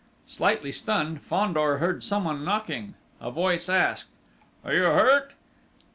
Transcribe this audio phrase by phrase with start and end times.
[0.25, 2.95] Slightly stunned, Fandor heard some one knocking.
[3.21, 4.09] A voice asked:
[4.65, 5.33] "Are you hurt?"